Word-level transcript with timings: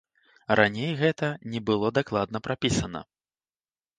Раней 0.59 0.93
гэта 1.01 1.27
не 1.51 1.61
было 1.69 1.91
дакладна 1.99 2.37
прапісана. 2.47 3.01